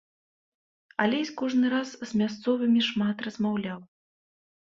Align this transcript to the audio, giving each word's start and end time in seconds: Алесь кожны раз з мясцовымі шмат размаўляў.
Алесь 1.03 1.31
кожны 1.41 1.65
раз 1.75 1.89
з 2.11 2.21
мясцовымі 2.21 2.81
шмат 2.89 3.17
размаўляў. 3.29 3.79